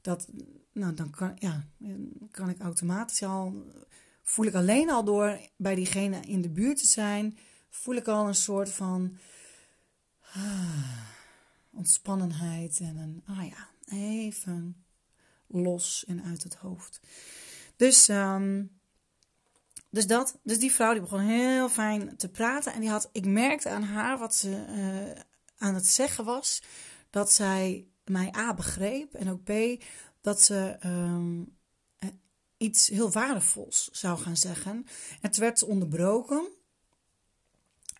[0.00, 0.28] Dat,
[0.72, 1.66] nou, dan kan, ja,
[2.30, 3.64] kan ik automatisch al,
[4.22, 7.38] voel ik alleen al door bij diegene in de buurt te zijn,
[7.70, 9.18] voel ik al een soort van
[10.34, 11.00] ah,
[11.70, 14.84] ontspannenheid en een, ah ja, even
[15.46, 17.00] los en uit het hoofd.
[17.76, 18.78] Dus um,
[19.90, 22.72] dus dat, dus die vrouw die begon heel fijn te praten.
[22.72, 25.22] En die had, ik merkte aan haar wat ze uh,
[25.58, 26.62] aan het zeggen was.
[27.10, 29.82] Dat zij mij A begreep en ook B
[30.20, 31.56] dat ze um,
[32.56, 34.86] iets heel waardevols zou gaan zeggen.
[35.20, 36.48] Het werd onderbroken.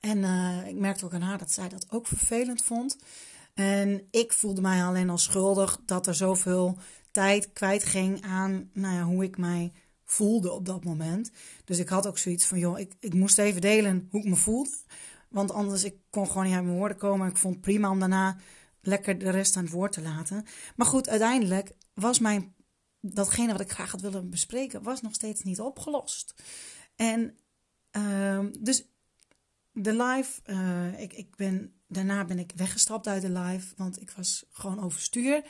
[0.00, 2.96] En uh, ik merkte ook aan haar dat zij dat ook vervelend vond.
[3.54, 6.78] En ik voelde mij alleen al schuldig dat er zoveel
[7.10, 9.72] tijd kwijt ging aan nou ja, hoe ik mij
[10.04, 11.30] voelde op dat moment.
[11.64, 14.36] Dus ik had ook zoiets van, joh, ik, ik moest even delen hoe ik me
[14.36, 14.70] voelde.
[15.28, 17.28] Want anders, ik kon gewoon niet uit mijn woorden komen.
[17.28, 18.36] Ik vond het prima om daarna
[18.80, 20.44] lekker de rest aan het woord te laten.
[20.76, 22.54] Maar goed, uiteindelijk was mijn,
[23.00, 26.34] datgene wat ik graag had willen bespreken, was nog steeds niet opgelost.
[26.96, 27.38] En
[27.92, 28.84] uh, dus
[29.72, 34.10] de live, uh, ik, ik ben, daarna ben ik weggestapt uit de live, want ik
[34.10, 35.44] was gewoon overstuur.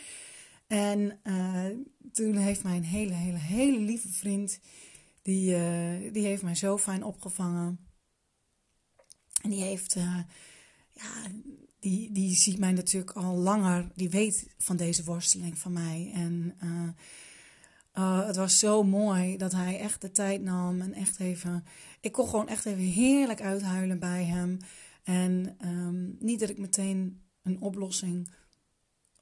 [0.66, 1.66] En uh,
[2.12, 4.60] toen heeft mijn hele, hele, hele lieve vriend,
[5.22, 7.86] die, uh, die heeft mij zo fijn opgevangen.
[9.42, 11.26] En die heeft, ja,
[11.80, 16.10] die, die ziet mij natuurlijk al langer, die weet van deze worsteling van mij.
[16.14, 16.54] En
[18.26, 21.64] het was zo mooi dat hij echt de tijd nam en echt even,
[22.00, 24.58] ik kon gewoon echt even heerlijk uithuilen bij hem.
[25.02, 28.30] En um, niet dat ik meteen een oplossing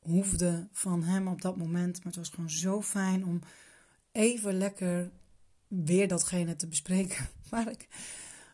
[0.01, 1.97] hoefde van hem op dat moment.
[1.97, 3.41] Maar het was gewoon zo fijn om
[4.13, 5.11] even lekker
[5.69, 7.89] weer datgene te bespreken waar ik,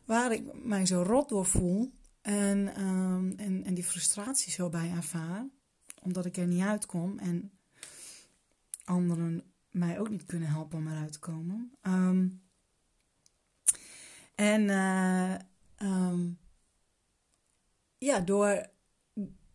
[0.05, 1.93] waar ik mij zo rot door voel.
[2.23, 5.47] En, um, en, en die frustratie zo bij ervaar.
[6.03, 7.51] Omdat ik er niet uitkom en
[8.85, 11.73] anderen mij ook niet kunnen helpen om eruit te komen.
[11.83, 12.43] Um,
[14.35, 15.35] en uh,
[15.79, 16.39] um,
[17.99, 18.71] ja, door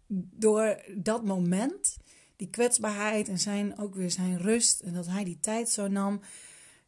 [0.09, 1.97] door dat moment,
[2.35, 6.21] die kwetsbaarheid en zijn, ook weer zijn rust en dat hij die tijd zo nam,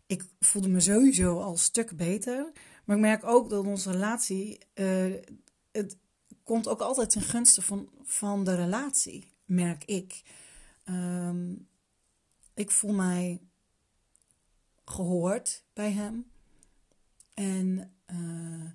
[0.05, 2.51] ik voelde me sowieso al stuk beter.
[2.85, 5.13] Maar ik merk ook dat onze relatie, uh,
[5.71, 5.97] het
[6.43, 10.21] komt ook altijd ten gunste van, van de relatie, merk ik.
[10.85, 11.67] Um,
[12.53, 13.41] ik voel mij
[14.85, 16.31] gehoord bij hem.
[17.33, 18.71] En uh,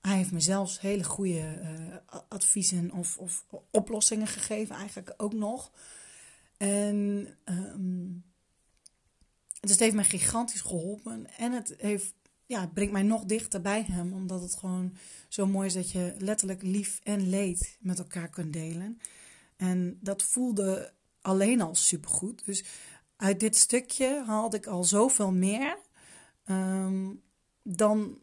[0.00, 5.72] hij heeft me zelfs hele goede uh, adviezen of, of, oplossingen gegeven, eigenlijk ook nog.
[6.56, 7.36] En
[9.60, 11.36] dus het heeft mij gigantisch geholpen.
[11.36, 12.14] En het heeft,
[12.52, 14.96] ja, het brengt mij nog dichter bij hem, omdat het gewoon
[15.28, 18.98] zo mooi is dat je letterlijk lief en leed met elkaar kunt delen.
[19.56, 22.44] En dat voelde alleen al supergoed.
[22.44, 22.64] Dus
[23.16, 25.78] uit dit stukje haalde ik al zoveel meer.
[26.46, 27.22] Um,
[27.62, 28.18] dan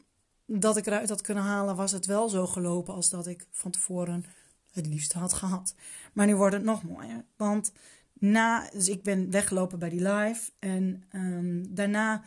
[0.45, 3.71] dat ik eruit had kunnen halen, was het wel zo gelopen als dat ik van
[3.71, 4.25] tevoren
[4.71, 5.75] het liefst had gehad.
[6.13, 7.25] Maar nu wordt het nog mooier.
[7.35, 7.71] Want
[8.13, 10.51] na, dus ik ben weggelopen bij die live.
[10.59, 12.23] En um, daarna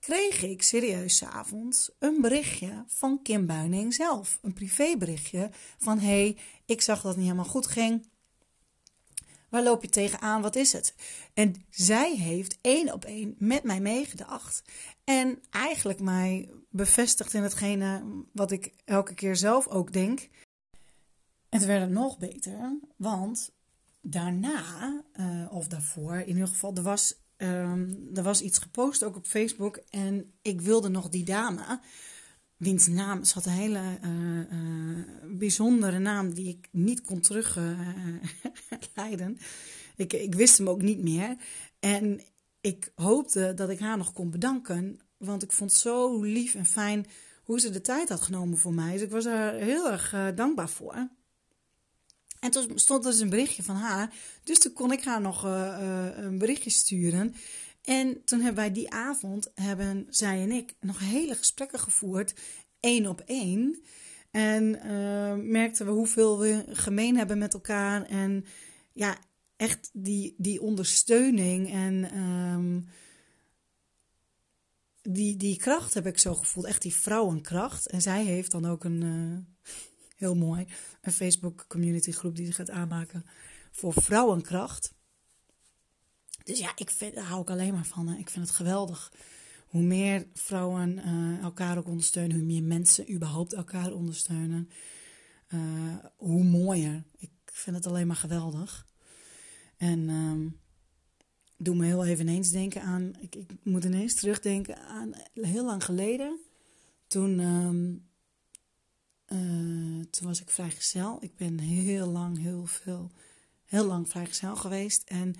[0.00, 4.38] kreeg ik serieus avonds een berichtje van Kim Buining zelf.
[4.42, 8.08] Een privéberichtje van: hey, ik zag dat het niet helemaal goed ging.
[9.48, 10.42] Waar loop je tegenaan?
[10.42, 10.94] Wat is het?
[11.34, 14.62] En zij heeft één op één met mij meegedacht.
[15.04, 20.28] En eigenlijk mij bevestigd in hetgene wat ik elke keer zelf ook denk.
[21.48, 23.52] Het werd nog beter, want
[24.00, 29.16] daarna, uh, of daarvoor in ieder geval, er was, um, er was iets gepost ook
[29.16, 29.80] op Facebook.
[29.90, 31.80] En ik wilde nog die dame,
[32.56, 35.04] wiens naam zat een hele uh, uh,
[35.38, 39.38] bijzondere naam die ik niet kon terugleiden.
[39.96, 41.36] ik, ik wist hem ook niet meer.
[41.80, 42.20] En
[42.60, 45.00] ik hoopte dat ik haar nog kon bedanken.
[45.16, 47.06] Want ik vond het zo lief en fijn
[47.42, 48.92] hoe ze de tijd had genomen voor mij.
[48.92, 51.08] Dus ik was er heel erg dankbaar voor.
[52.40, 54.12] En toen stond er dus een berichtje van haar.
[54.44, 55.50] Dus toen kon ik haar nog uh,
[55.80, 57.34] uh, een berichtje sturen.
[57.82, 62.34] En toen hebben wij die avond, hebben zij en ik, nog hele gesprekken gevoerd.
[62.80, 63.82] één op één.
[64.30, 68.02] En uh, merkten we hoeveel we gemeen hebben met elkaar.
[68.02, 68.44] En
[68.92, 69.18] ja,
[69.56, 72.88] echt die, die ondersteuning en um,
[75.02, 76.66] die, die kracht heb ik zo gevoeld.
[76.66, 77.86] Echt die vrouwenkracht.
[77.86, 79.46] En zij heeft dan ook een
[80.20, 80.66] heel mooi.
[81.00, 83.24] Een Facebook community groep die zich gaat aanmaken
[83.70, 84.94] voor vrouwenkracht.
[86.44, 88.16] Dus ja, ik vind, daar hou ik alleen maar van.
[88.16, 89.12] Ik vind het geweldig.
[89.66, 94.70] Hoe meer vrouwen uh, elkaar ook ondersteunen, hoe meer mensen überhaupt elkaar ondersteunen,
[95.48, 97.02] uh, hoe mooier.
[97.18, 98.86] Ik vind het alleen maar geweldig.
[99.76, 100.60] En um,
[101.56, 103.12] doe me heel even ineens denken aan.
[103.20, 106.38] Ik, moet ineens terugdenken aan heel lang geleden.
[107.06, 108.09] Toen um,
[109.32, 111.18] uh, toen was ik vrijgezel.
[111.20, 113.10] Ik ben heel lang, heel veel,
[113.64, 115.02] heel lang vrijgezel geweest.
[115.02, 115.34] En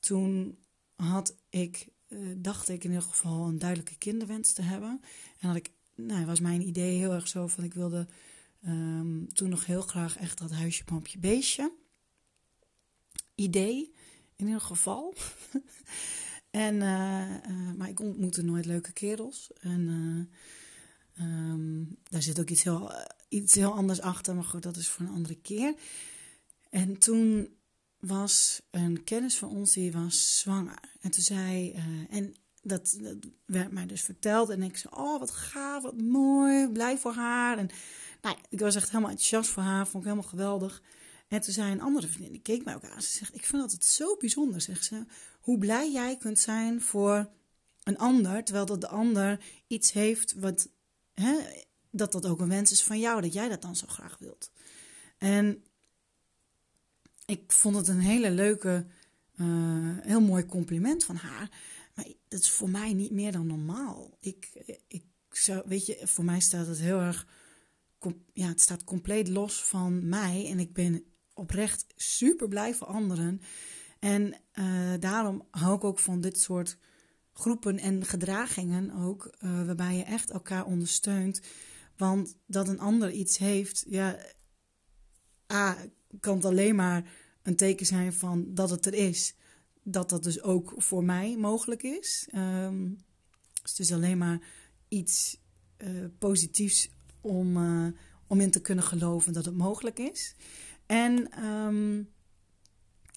[0.00, 0.58] toen
[0.96, 5.00] had ik, uh, dacht ik in ieder geval een duidelijke kinderwens te hebben.
[5.38, 8.06] En had ik, nou, was mijn idee heel erg zo van ik wilde
[8.66, 11.72] um, toen nog heel graag echt dat huisje, pompje, beestje.
[13.34, 13.92] Idee,
[14.36, 15.14] in ieder geval.
[16.50, 19.50] en, uh, maar ik ontmoette nooit leuke kerels.
[19.60, 19.88] En
[21.20, 22.90] Um, daar zit ook iets heel,
[23.28, 25.74] iets heel anders achter, maar goed, dat is voor een andere keer.
[26.70, 27.56] En toen
[27.98, 30.78] was een kennis van ons, die was zwanger.
[31.00, 32.98] En toen zei, uh, en dat,
[33.44, 34.50] werd mij dus verteld.
[34.50, 37.58] En ik zei, oh wat gaaf, wat mooi, blij voor haar.
[37.58, 37.68] En
[38.22, 40.82] nou, ik was echt helemaal enthousiast voor haar, vond ik helemaal geweldig.
[41.28, 43.02] En toen zei een andere vriendin, die keek mij ook aan.
[43.02, 45.04] Ze zegt, ik vind het zo bijzonder, zegt ze.
[45.40, 47.30] Hoe blij jij kunt zijn voor
[47.82, 50.68] een ander, terwijl dat de ander iets heeft wat
[51.14, 51.36] hè,
[51.98, 54.50] dat dat ook een wens is van jou, dat jij dat dan zo graag wilt.
[55.18, 55.64] En
[57.26, 58.86] ik vond het een hele leuke,
[59.36, 61.50] uh, heel mooi compliment van haar.
[61.94, 64.16] Maar dat is voor mij niet meer dan normaal.
[64.20, 64.50] Ik,
[64.86, 67.26] ik zou, weet je, voor mij staat het heel erg,
[68.32, 70.46] ja, het staat compleet los van mij.
[70.46, 71.04] En ik ben
[71.34, 73.40] oprecht super blij voor anderen.
[73.98, 76.76] En uh, daarom hou ik ook van dit soort
[77.32, 81.40] groepen en gedragingen ook, uh, waarbij je echt elkaar ondersteunt.
[81.96, 84.18] Want dat een ander iets heeft, ja,
[85.52, 85.76] A,
[86.20, 87.10] kan het alleen maar
[87.42, 89.34] een teken zijn van dat het er is.
[89.82, 92.28] Dat dat dus ook voor mij mogelijk is.
[92.34, 92.98] Um,
[93.62, 94.40] dus het is alleen maar
[94.88, 95.40] iets
[95.78, 96.88] uh, positiefs
[97.20, 97.86] om, uh,
[98.26, 100.34] om in te kunnen geloven dat het mogelijk is.
[100.86, 102.10] En, um,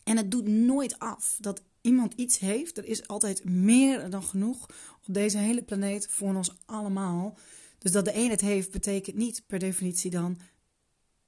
[0.03, 4.63] en het doet nooit af dat iemand iets heeft, er is altijd meer dan genoeg
[5.07, 7.37] op deze hele planeet voor ons allemaal.
[7.79, 10.39] Dus dat de een het heeft, betekent niet per definitie dan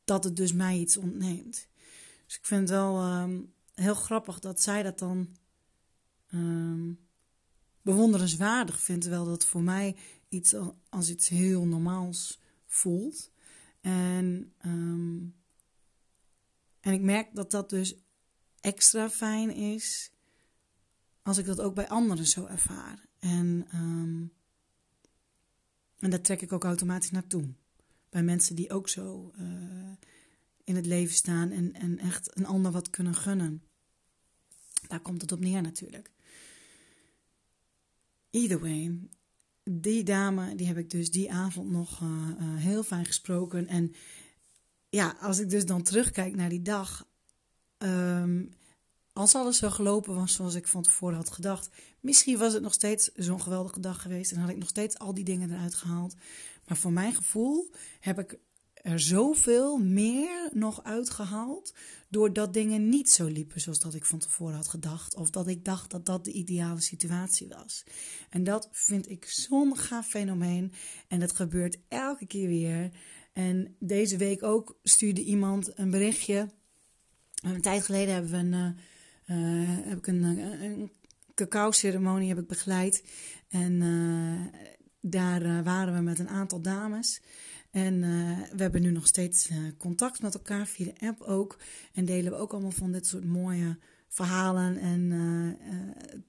[0.04, 1.68] dat het dus mij iets ontneemt.
[2.26, 5.36] Dus ik vind het wel um, heel grappig dat zij dat dan
[6.34, 7.00] um,
[7.82, 9.96] bewonderenswaardig vindt, terwijl dat voor mij
[10.30, 10.56] iets
[10.90, 13.32] als iets heel normaals voelt.
[13.82, 15.36] En, um,
[16.80, 17.96] en ik merk dat dat dus
[18.60, 20.12] extra fijn is
[21.22, 23.06] als ik dat ook bij anderen zo ervaar.
[23.20, 23.68] En,
[26.02, 27.54] en daar trek ik ook automatisch naartoe.
[28.10, 29.46] bij mensen die ook zo uh,
[30.64, 33.64] in het leven staan en, en echt een ander wat kunnen gunnen.
[34.88, 36.12] Daar komt het op neer natuurlijk.
[38.30, 39.00] Either way,
[39.64, 43.68] die dame, die heb ik dus die avond nog uh, uh, heel fijn gesproken.
[43.68, 43.94] En
[44.90, 47.08] ja, als ik dus dan terugkijk naar die dag.
[47.78, 48.54] Um,
[49.14, 51.70] als alles zo gelopen was zoals ik van tevoren had gedacht.
[52.00, 54.32] Misschien was het nog steeds zo'n geweldige dag geweest.
[54.32, 56.16] En had ik nog steeds al die dingen eruit gehaald.
[56.66, 58.40] Maar voor mijn gevoel heb ik
[58.74, 61.74] er zoveel meer nog uitgehaald.
[62.10, 65.16] Doordat dingen niet zo liepen zoals dat ik van tevoren had gedacht.
[65.16, 67.84] Of dat ik dacht dat dat de ideale situatie was.
[68.30, 70.72] En dat vind ik zo'n gaaf fenomeen.
[71.08, 72.92] En dat gebeurt elke keer weer.
[73.34, 76.50] En deze week ook stuurde iemand een berichtje.
[77.42, 78.82] Een tijd geleden hebben we een, uh,
[79.26, 80.92] heb ik een, een
[81.36, 83.04] cacao-ceremonie heb ik begeleid.
[83.48, 84.42] En uh,
[85.02, 87.22] daar uh, waren we met een aantal dames.
[87.72, 91.58] En uh, we hebben nu nog steeds contact met elkaar via de app ook.
[91.94, 95.58] En delen we ook allemaal van dit soort mooie verhalen en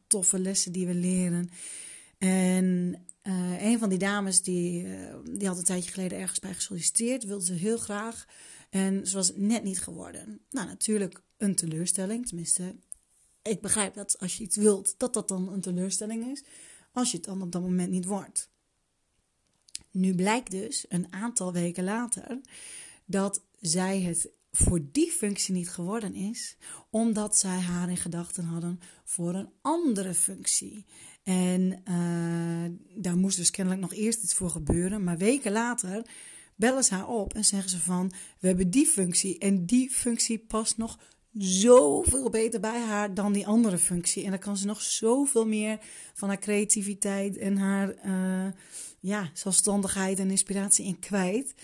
[0.06, 1.50] toffe lessen die we leren.
[2.18, 2.96] En
[3.58, 4.86] een van die dames die,
[5.24, 8.26] die had een tijdje geleden ergens bij gesolliciteerd, wilde ze heel graag.
[8.70, 10.40] En ze was net niet geworden.
[10.50, 12.26] Nou, natuurlijk een teleurstelling.
[12.26, 12.74] Tenminste,
[13.42, 16.42] ik begrijp dat als je iets wilt, dat dat dan een teleurstelling is.
[16.92, 18.50] Als je het dan op dat moment niet wordt.
[19.90, 22.40] Nu blijkt dus een aantal weken later
[23.04, 26.56] dat zij het voor die functie niet geworden is,
[26.90, 30.84] omdat zij haar in gedachten hadden voor een andere functie.
[31.22, 36.06] En uh, daar moest dus kennelijk nog eerst iets voor gebeuren, maar weken later
[36.54, 40.38] bellen ze haar op en zeggen ze van: We hebben die functie en die functie
[40.38, 40.98] past nog
[41.38, 44.24] zoveel beter bij haar dan die andere functie.
[44.24, 45.78] En dan kan ze nog zoveel meer
[46.14, 48.52] van haar creativiteit en haar uh,
[49.00, 51.54] ja, zelfstandigheid en inspiratie in kwijt.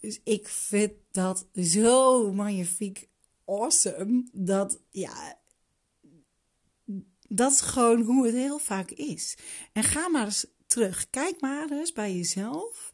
[0.00, 3.08] Dus ik vind dat zo magnifiek
[3.46, 4.28] awesome.
[4.32, 5.38] Dat ja,
[7.28, 9.36] dat is gewoon hoe het heel vaak is.
[9.72, 11.10] En ga maar eens terug.
[11.10, 12.90] Kijk maar eens bij jezelf.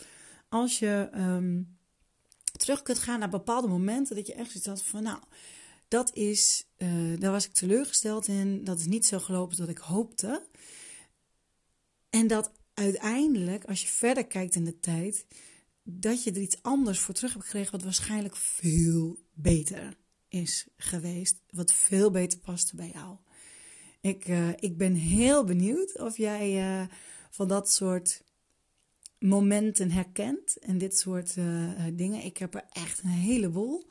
[0.48, 1.78] Als je um,
[2.52, 5.18] terug kunt gaan naar bepaalde momenten dat je echt zoiets had van nou
[5.88, 8.64] dat is, uh, daar was ik teleurgesteld in.
[8.64, 10.46] Dat is niet zo gelopen zoals ik hoopte.
[12.10, 15.26] En dat uiteindelijk, als je verder kijkt in de tijd,
[15.82, 19.96] dat je er iets anders voor terug hebt gekregen, wat waarschijnlijk veel beter
[20.28, 21.40] is geweest.
[21.50, 23.16] Wat veel beter paste bij jou.
[24.00, 26.86] Ik, uh, ik ben heel benieuwd of jij uh,
[27.30, 28.22] van dat soort
[29.18, 31.34] momenten herkent en dit soort
[31.92, 32.24] dingen.
[32.24, 33.88] Ik heb er echt een heleboel.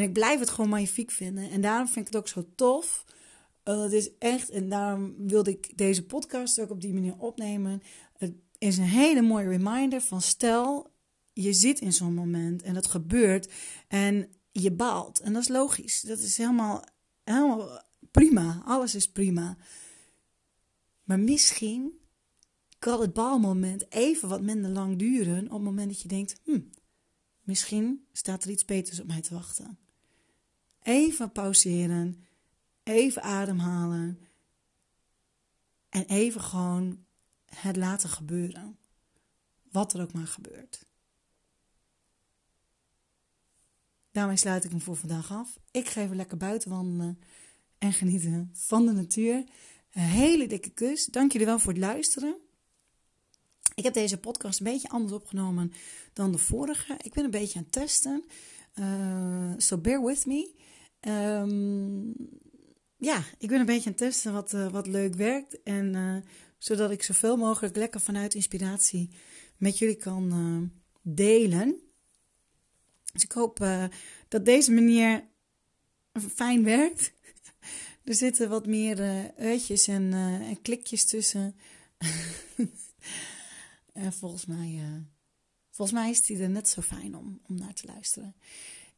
[0.00, 1.50] En ik blijf het gewoon magnifiek vinden.
[1.50, 3.04] En daarom vind ik het ook zo tof.
[3.64, 7.82] Uh, het is echt, en daarom wilde ik deze podcast ook op die manier opnemen.
[8.16, 10.92] Het is een hele mooie reminder van stel,
[11.32, 13.52] je zit in zo'n moment en dat gebeurt
[13.88, 15.20] en je baalt.
[15.20, 16.00] En dat is logisch.
[16.00, 16.84] Dat is helemaal,
[17.24, 18.62] helemaal prima.
[18.64, 19.56] Alles is prima.
[21.04, 21.92] Maar misschien
[22.78, 26.60] kan het baalmoment even wat minder lang duren op het moment dat je denkt, hm,
[27.40, 29.78] misschien staat er iets beters op mij te wachten.
[30.82, 32.24] Even pauzeren,
[32.82, 34.18] even ademhalen
[35.88, 37.04] en even gewoon
[37.54, 38.78] het laten gebeuren.
[39.70, 40.86] Wat er ook maar gebeurt.
[44.10, 45.58] Daarmee sluit ik hem voor vandaag af.
[45.70, 47.18] Ik ga even lekker buiten wandelen
[47.78, 49.44] en genieten van de natuur.
[49.92, 51.04] Een hele dikke kus.
[51.04, 52.36] Dank jullie wel voor het luisteren.
[53.74, 55.72] Ik heb deze podcast een beetje anders opgenomen
[56.12, 56.96] dan de vorige.
[57.02, 58.24] Ik ben een beetje aan het testen.
[58.74, 60.54] Uh, so bear with me.
[61.08, 62.14] Um,
[62.96, 65.62] ja, ik ben een beetje aan het testen wat, uh, wat leuk werkt.
[65.62, 66.16] En uh,
[66.58, 69.10] zodat ik zoveel mogelijk lekker vanuit inspiratie
[69.56, 70.68] met jullie kan uh,
[71.14, 71.80] delen.
[73.12, 73.58] Dus ik hoop
[74.28, 75.24] dat deze manier
[76.34, 77.12] fijn werkt.
[78.04, 81.56] er zitten wat meer uitjes en, en, klikjes tussen.
[83.92, 84.82] en volgens mij,
[85.70, 88.34] volgens mij is die er net zo fijn om, om naar te luisteren.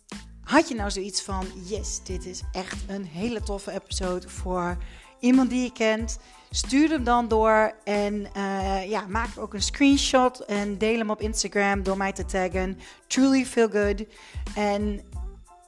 [0.42, 4.78] had je nou zoiets van: yes, dit is echt een hele toffe episode voor
[5.20, 6.20] iemand die je kent?
[6.56, 11.22] Stuur hem dan door en uh, ja, maak ook een screenshot en deel hem op
[11.22, 12.80] Instagram door mij te taggen.
[13.08, 14.06] Truly feel good.
[14.56, 15.02] En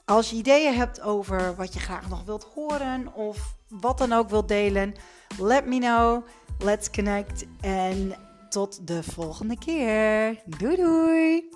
[0.05, 4.29] als je ideeën hebt over wat je graag nog wilt horen of wat dan ook
[4.29, 4.93] wilt delen,
[5.39, 6.25] let me know.
[6.59, 8.15] Let's connect en
[8.49, 10.41] tot de volgende keer.
[10.45, 11.49] Doei doei!